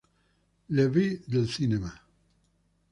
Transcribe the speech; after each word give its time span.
La 0.69 0.87
vie 0.87 1.21
del 1.27 1.47
cinema". 1.47 1.93